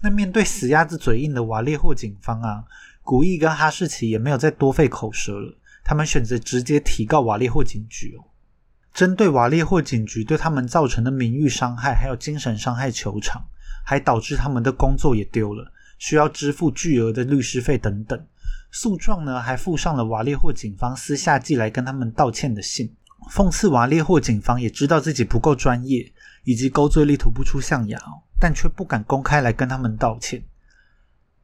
[0.03, 2.64] 那面对死鸭子嘴硬的瓦列霍警方啊，
[3.03, 5.57] 古意跟哈士奇也没有再多费口舌了。
[5.82, 8.24] 他们选择直接提告瓦列霍警局哦，
[8.95, 13.45] 针对瓦列霍警局对他们造成的名誉伤害还有精神伤害球场，
[13.84, 18.26] 还导致他们的工作也丢了，需要支付巨额的律师费等等。
[18.72, 22.95] 诉状呢还附上了瓦列霍警方私下寄来跟他们道歉的信，
[23.29, 26.12] 讽刺瓦列霍警方也知道自己不够专业，
[26.45, 28.01] 以及勾罪力图不出象牙，
[28.41, 30.43] 但却不敢公开来跟他们道歉。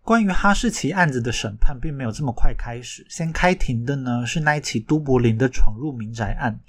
[0.03, 6.61] 关于哈士奇案子的审判并没有这么快开始，先开庭的呢是那一起都柏林的闯入民宅案。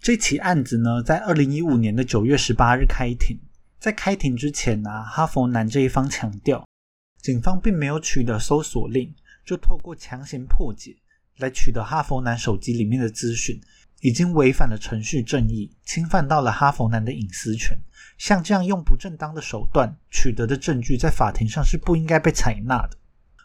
[0.00, 3.36] 这起案子呢在二零一五年的九月十八日开庭，
[3.80, 6.64] 在开庭之前呢，哈佛男这一方强调，
[7.20, 9.12] 警方并没有取得搜索令，
[9.44, 10.96] 就透过强行破解
[11.38, 13.60] 来取得哈佛男手机里面的资讯，
[14.00, 17.76] 已经违反了程序正义，侵犯到了哈佛男的隐私权。
[18.16, 22.96] 像这样用不正当的手段取得的证据，在法庭上是不应该被采纳的。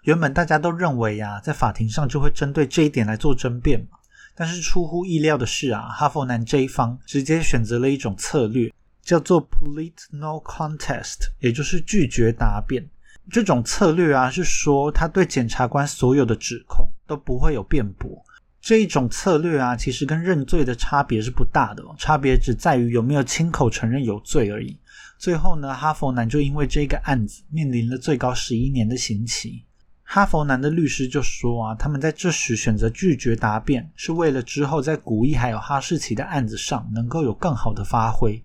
[0.04, 3.98] 原本大家都认为呀，在法庭上就会针对这一点来做争辩嘛。
[4.36, 8.74] 但是出乎意料的是啊，哈佛男这一方直接选择了一种策略，
[9.04, 12.84] 叫做 “plead no contest”，也就是拒绝答辩。
[13.30, 18.22] 这种策略啊，是说他对检察官所有的指控都不会有辩驳。
[18.64, 24.78] 这一种策略啊，其实跟认罪的差别是不大的，差别只在于有没有亲口承认有罪而已。
[25.18, 29.66] 最后呢，哈佛男就因为这个案子面临了最高十一年的刑期。
[30.02, 38.42] 哈佛男的律师就说啊，他们在这时选择拒绝答辩，是为了之后在古一还有哈士奇的案子上能够有更好的发挥。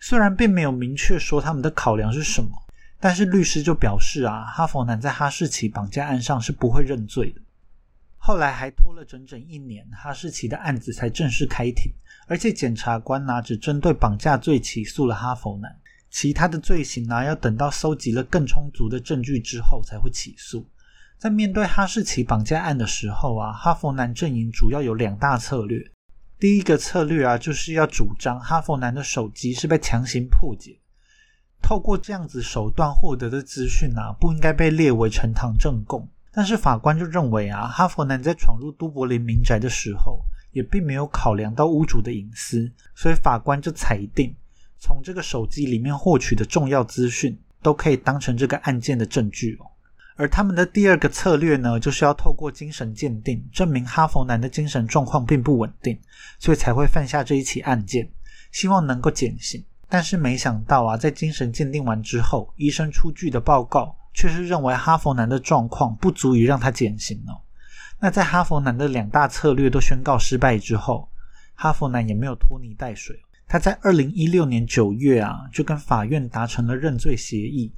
[0.00, 2.48] 虽然并没有明确说他们的考量是什么，
[2.98, 7.42] 但是律师就表示啊，哈佛男在哈士奇绑架案上是不会认罪的。
[8.26, 11.92] 后来还拖了整整一年，哈士奇的案子才正式开庭。
[12.26, 15.70] 而且检察官呢，只针对绑架罪起诉了哈佛男，
[16.08, 20.66] 其他的罪行呢，要等到搜集了更充足的证据之后才会起诉。
[21.18, 25.84] 在面对哈士奇绑架案的时候啊，哈佛男阵营主要有两大策略。
[26.40, 30.80] 第一个策略啊，就是要主张哈佛男的手机是被强行破解，
[31.60, 36.08] 透过这样子手段获得的资讯啊，不应该被列为呈堂证供。
[36.34, 40.24] 但是法官就认为啊，哈佛男在闯入都柏林民宅的时候。
[40.54, 44.32] 也并没有考量到屋主的隐私，所以法官就裁定，
[44.78, 49.66] 从这个手机里面获取的重要资讯都可以当成这个案件的证据哦。
[50.14, 55.98] 而他们的第二个策略呢，就是要透过精神鉴定证明哈佛男的精神状况并不稳定，
[56.38, 58.08] 所以才会犯下这一起案件，
[58.52, 59.64] 希望能够减刑。
[59.88, 67.42] 但是没想到啊，在精神鉴定完之后，医生出具的报告却是认为哈佛男的状况不足以让他减刑哦。
[68.00, 71.10] 那在哈佛男的两大策略都宣告失败之后，
[71.54, 73.20] 哈佛男也没有拖泥带水。
[73.46, 77.72] 他在二零一六年九月啊，就跟法院达成了认罪协议。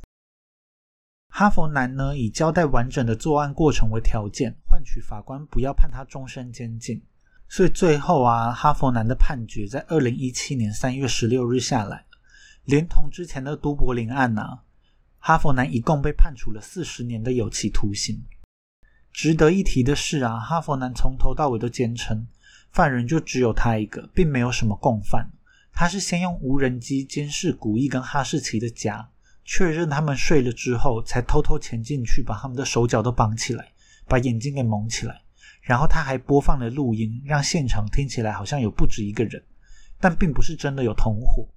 [1.28, 7.02] 哈佛男呢，以交代完整的作案过程为条件，换取法官不要判他终身监禁。
[7.48, 12.06] 所以最后啊，哈佛男的判决在二零一七年三月十六日下来，
[12.64, 14.62] 连同之前的都柏林案啊，
[15.26, 18.22] 哈佛男一共被判处了四十年的有期徒刑。
[19.12, 22.24] 值得一提的是啊，哈佛男从头到尾都坚称，
[22.70, 25.28] 犯人就只有他一个，并没有什么共犯。
[25.72, 29.08] 他是先用无人机监视古意跟哈士奇的家，
[29.44, 33.72] 确认他们睡了之后，才偷偷潜进去，把他们的手脚都绑起来，
[34.06, 35.22] 把眼睛给蒙起来。
[35.60, 39.42] 然后他还播放了录音，让现场听起来好像有不止一个人，
[39.98, 41.48] 但并不是真的有同伙。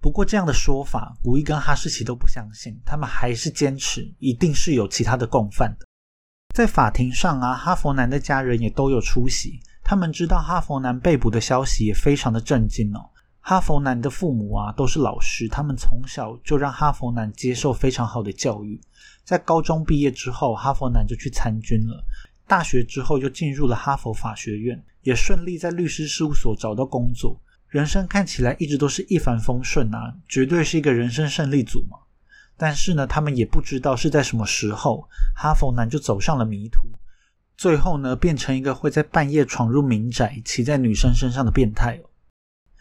[0.00, 5.86] 不过这样的说法，古一跟哈士奇都不相信，他们还是坚持一定是有其他的共犯的。
[6.54, 9.60] 在法庭上啊，哈佛男的家人也都有出席。
[9.82, 13.10] 他们知道哈佛男被捕的消息，也非常的震惊哦。
[13.40, 18.80] 哈佛男的父母啊，都是老师，他们从小就让哈佛男接受非常好的教育。
[19.24, 22.04] 在高中毕业之后，哈佛男就去参军了。
[22.46, 27.40] 大学之后，又进入了哈佛法学院，也顺利在律师事务所找到工作。
[27.68, 31.98] 人生看起来一直都是一帆风顺啊，绝对是一个人生胜利组嘛。
[32.56, 36.80] 但是呢，他们也不知道是在什么时候，哈佛男就走上了迷途，
[37.56, 42.00] 最后呢，变成一个会在半夜闯入民宅、骑在女生身上的变态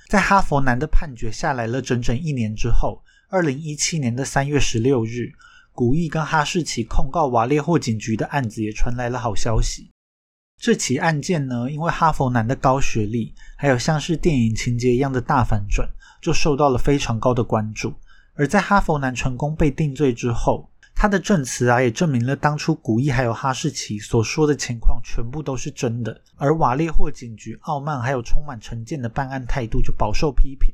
[0.08, 5.34] 在哈佛男的判决下来了整整一年之后，二零一七年的三月十六日，
[5.74, 9.92] 古意跟哈士奇控告瓦列霍警局的案子也传来了好消息。
[10.60, 15.88] 这起案件呢，因为哈佛男的高学历，还有像是电影情节一样的大反转，
[16.20, 17.94] 就受到了非常高的关注。
[18.34, 26.22] 而在哈佛男成功被定罪之后，他的证词啊也证明了当初古意还有哈士奇所说的情况全部都是真的。
[26.36, 30.74] 而瓦列霍警局傲慢还有充满成见的办案态度就饱受批评。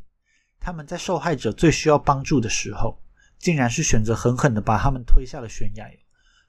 [0.62, 2.98] 他们在受害者最需要帮助的时候，
[3.38, 5.92] 竟然是选择狠狠的把他们推下了悬崖，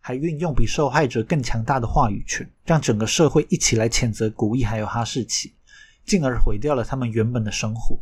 [0.07, 5.55] 还运用比受害者更强大的话语权，让整个社会一起来谴责古意还有哈士奇，
[6.05, 7.99] 进而毁掉了他们原本的生活。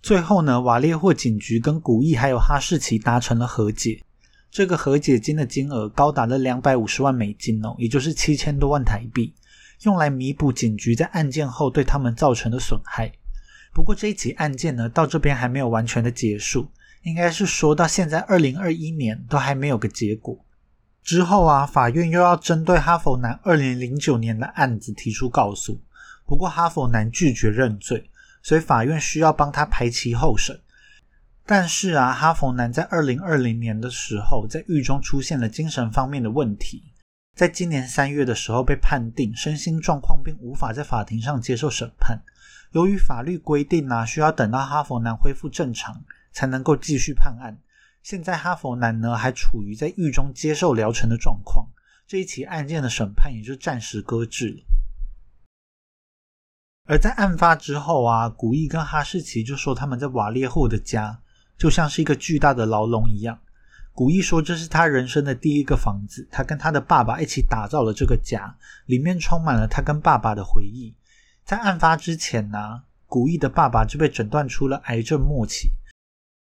[0.00, 4.02] 最后呢，瓦列霍警局跟古意还有哈士奇达成了和解，
[4.50, 9.34] 这个和解金的金额高达了两百五十万美金哦，也就是七千多万台币，
[9.82, 13.12] 用来弥补警局在案件后对他们造成的损害。
[13.74, 16.66] 不过这一起案件呢，到这边还没有完全的结束，
[17.02, 20.42] 应该是说到现在二零二一年都还没有个结果。
[21.02, 25.80] 之后啊，法院又要针对哈佛男二零零九年的案子提出告诉，
[26.26, 28.08] 不过哈佛男拒绝认罪。
[28.44, 30.60] 所以法院需要帮他排期候审，
[31.46, 36.82] 但是啊，哈佛男在二零二零年的时候，在狱中出现了精神方面的问题，
[37.36, 42.20] 在今年三月的时候被判定身心状况，并无法在法庭上接受审判。
[42.72, 47.56] 由于法律规定啊，需要等到哈佛男恢复正常才能够继续判案。
[48.02, 51.68] 现在哈佛男呢，还处于在狱中接受疗程的状况，
[52.06, 54.64] 这一起案件的审判也就暂时搁置了。
[56.86, 61.20] 而在案发之后啊，古意跟哈士奇就说他们在瓦列霍的家
[61.56, 63.38] 就像是一个巨大的牢笼一样。
[63.92, 70.92] 古意说这是他人生的第一个房子，他跟他的爸爸一起打造了这个家，里面充满了他跟爸爸的回忆。
[71.44, 75.70] 在案发之前呢，古意的爸爸就被诊断出了癌症末期。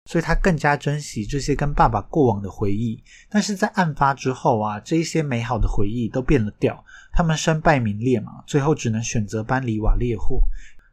[0.04, 6.84] 所以他更加珍惜这些跟爸爸过往的回忆，但是在案发之后啊，这一些美好的回忆都变了调。
[7.12, 10.40] 他们身败名裂嘛，最后只能选择搬离瓦列霍，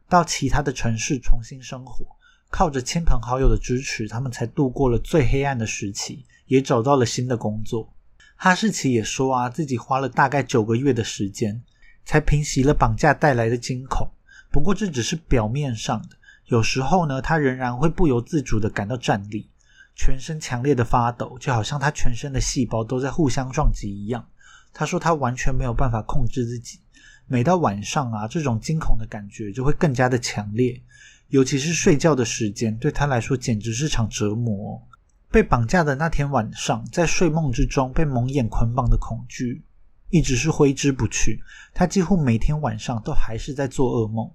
[0.08, 2.06] 到其他的城市重新生活。
[2.50, 7.92] 靠着亲朋好友的支持，他们才度过了最黑暗的时期，也找到了新的工作。
[8.36, 11.62] 哈士奇也说啊，自己花了大概九个月的时间，
[12.04, 14.08] 才平息了绑架带来的惊恐。
[14.50, 16.16] 不过这只是表面上的。
[16.50, 19.48] 有时候呢，他仍然会不由自主的感到战栗，
[19.94, 24.26] 全身强烈的发抖，就好像他全身的细胞都在互相撞击一样。
[24.72, 26.80] 他说他完全没有办法控制自己，
[27.28, 30.82] 每到晚上啊，这种惊恐的感觉就会更加的强烈，
[31.28, 34.82] 尤其是睡觉的时间，对他来说简直是场折磨。
[35.30, 39.62] 被绑架的那天晚上，在睡梦之中被蒙眼捆绑的恐惧，
[40.08, 41.40] 一直是挥之不去。
[41.72, 44.28] 他几乎每天晚上都还是在做噩梦。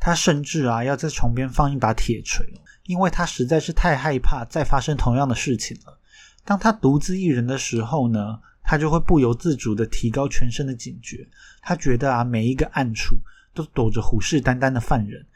[0.00, 2.46] 他甚至啊要在床边放一把铁锤，
[2.84, 5.98] 因为他实在是太害怕再发生同样的事情了。
[6.44, 11.28] 当他独自一人的时候呢，他就会不由自主的提高全身的警觉。
[11.60, 13.18] 他觉得啊每一个暗处
[13.52, 15.26] 都躲着虎视眈眈的犯人，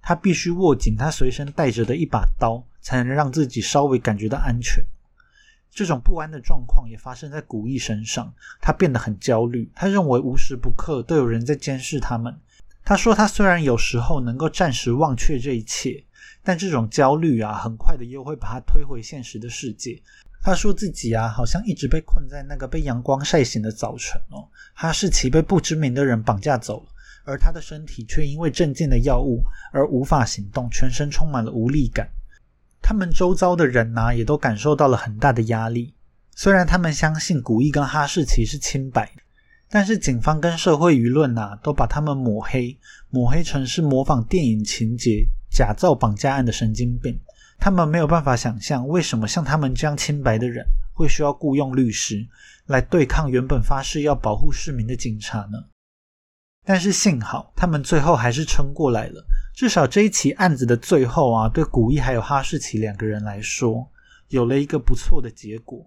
[0.00, 4.84] 他必须握紧他随身带着的一把刀，才能让自己稍微感觉到安全。
[5.70, 12.36] 这种不安的状况也发生在古意身上，他变得很焦虑，他认为无时不刻都有人在监视他们。
[12.88, 16.02] 他说：“他虽然有时候能够暂时忘却这一切，
[16.42, 20.00] 但这种焦虑啊，很快的又会把他推回现实的世界。”
[20.42, 24.48] 他说自己啊，好像一直被困在那个被阳光晒醒的早晨哦。
[24.72, 26.86] 哈士奇被不知名的人绑架走了，
[27.24, 32.08] 而他的身体却因为镇静的药物而无法行动，全身充满了无力感。
[32.80, 35.94] 他们周遭的人呢，也都感受到了很大的压力。
[36.34, 39.12] 虽然他们相信古意跟哈士奇是清白。
[39.70, 42.78] 但是警方跟社会舆论呐，都把他们抹黑，
[43.10, 47.20] 抹黑成是模仿电影情节、假造绑架案的神经病。
[47.58, 50.64] 他们没有办法想象，为什么像他们这样清白的人，
[50.94, 52.26] 会需要雇佣律师
[52.66, 55.58] 来对抗原本发誓要保护市民的警察呢？
[56.64, 59.24] 但是幸好，他们最后还是撑过来了。
[59.54, 63.90] 至少这一起案子的最后啊，对古一还有哈士奇两个人来说，
[64.28, 65.84] 有了一个不错的结果。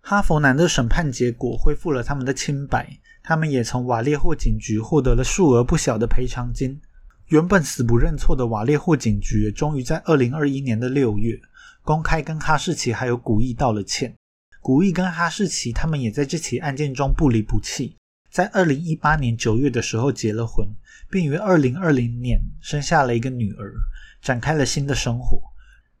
[0.00, 2.98] 哈佛男的审判结果恢复了他们的清白。
[3.22, 6.80] 他们也从瓦列霍警局获得了数额不小的赔偿金。
[7.28, 11.40] 原本死不认错的瓦列霍警局，终于在二零二一年的六月
[11.82, 14.14] 公开跟哈士奇还有古意道了歉。
[14.60, 17.96] 古意跟哈士奇他们也在这起案件中不离不弃，
[18.30, 20.68] 在二零一八年九月的时候结了婚，
[21.10, 23.72] 并于二零二零年生下了一个女儿，
[24.20, 25.40] 展开了新的生活。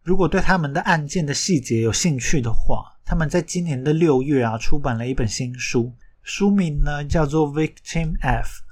[0.02, 5.92] 如果对他们的案件的细节有兴趣的话，他们在今年的六月啊出版了一本新书。
[6.22, 8.62] 书名呢叫做《Victim F: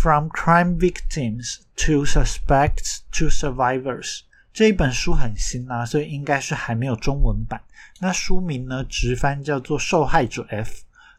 [0.00, 4.18] From Crime Victims to Suspects to Survivors》。
[4.52, 7.60] 这一本书很新啊，所以应该是还没有中文版。
[8.00, 10.70] 那书名呢直翻叫做《受害者 F》，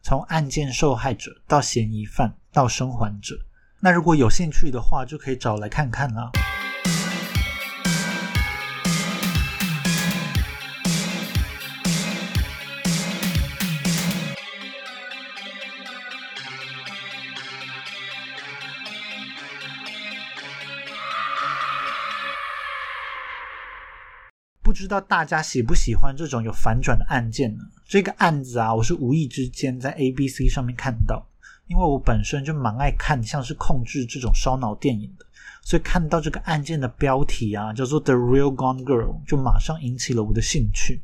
[0.01, 3.35] 从案件受害者到嫌疑犯到生还者。
[3.79, 6.31] 那如果有兴趣的话，就可以找来看看了。
[6.33, 6.39] 不
[24.83, 27.63] 知道大家喜不喜欢这种有反转的案件呢？
[27.87, 31.25] 这个案子啊，我是无意之间在 A B C 上面看到，
[31.67, 35.25] 因为我本身就蛮爱看像是控制这种烧脑电影的，
[35.63, 40.99] 所以看到这个案件的标题啊，叫做 The Real Gone Girl，就马上引起了我的兴趣。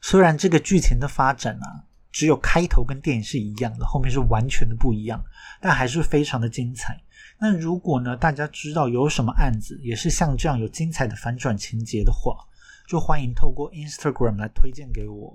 [0.00, 5.22] 虽然这个剧情的发展啊，只有开头跟电影是一样的，后面是完全的不一样，
[5.60, 7.00] 但还是非常的精彩。
[7.38, 12.36] 那如果呢，大家知道有什么案子也是像这样有精彩的反转情节的话，
[12.92, 15.32] 就欢迎透过 Instagram 来推荐给我。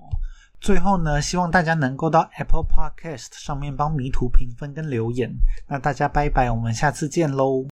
[0.62, 5.36] 最后呢，希望大家能够到 Apple Podcast 上面帮迷途评分跟留言。
[5.68, 7.66] 那大家拜拜，我们下次见喽。